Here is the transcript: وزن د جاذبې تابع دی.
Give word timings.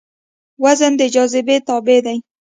وزن 0.63 0.91
د 0.99 1.01
جاذبې 1.15 1.57
تابع 1.67 1.99
دی. 2.05 2.17